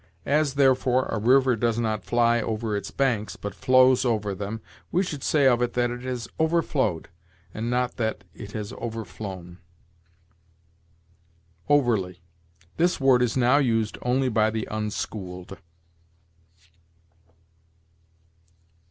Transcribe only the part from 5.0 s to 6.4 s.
should say of it that it has